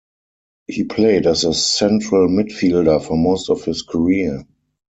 [0.65, 4.47] He played as a central midfielder for most of his career.